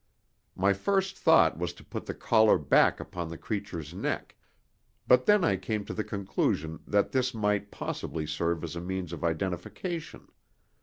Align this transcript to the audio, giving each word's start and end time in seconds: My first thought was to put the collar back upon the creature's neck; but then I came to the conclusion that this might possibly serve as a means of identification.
My 0.55 0.73
first 0.73 1.15
thought 1.15 1.59
was 1.59 1.73
to 1.73 1.83
put 1.83 2.07
the 2.07 2.15
collar 2.15 2.57
back 2.57 2.99
upon 2.99 3.29
the 3.29 3.37
creature's 3.37 3.93
neck; 3.93 4.35
but 5.07 5.27
then 5.27 5.43
I 5.43 5.57
came 5.57 5.85
to 5.85 5.93
the 5.93 6.03
conclusion 6.03 6.79
that 6.87 7.11
this 7.11 7.35
might 7.35 7.69
possibly 7.69 8.25
serve 8.25 8.63
as 8.63 8.75
a 8.75 8.81
means 8.81 9.13
of 9.13 9.23
identification. 9.23 10.29